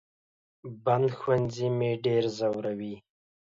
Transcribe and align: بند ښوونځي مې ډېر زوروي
بند 0.83 1.07
ښوونځي 1.19 1.67
مې 1.77 1.91
ډېر 2.05 2.23
زوروي 2.37 2.95